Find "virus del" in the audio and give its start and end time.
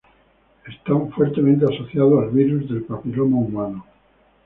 2.31-2.81